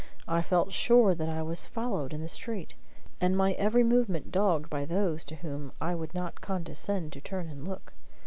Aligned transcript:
I 0.27 0.41
felt 0.41 0.71
sure 0.71 1.13
that 1.13 1.29
I 1.29 1.43
was 1.43 1.67
followed 1.67 2.11
in 2.11 2.21
the 2.21 2.27
street, 2.27 2.73
and 3.19 3.37
my 3.37 3.51
every 3.53 3.83
movement 3.83 4.31
dogged 4.31 4.67
by 4.67 4.83
those 4.83 5.23
to 5.25 5.35
whom 5.35 5.73
I 5.79 5.93
would 5.93 6.15
not 6.15 6.41
condescend 6.41 7.13
to 7.13 7.21
turn 7.21 7.47
and 7.47 7.67
look. 7.67 7.93